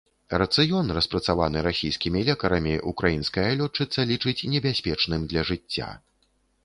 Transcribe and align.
Рацыён, 0.41 0.87
распрацаваны 0.97 1.59
расійскімі 1.67 2.23
лекарамі, 2.29 2.73
украінская 2.93 3.47
лётчыца 3.63 3.99
лічыць 4.13 4.47
небяспечным 4.55 5.21
для 5.35 5.41
жыцця. 5.51 5.89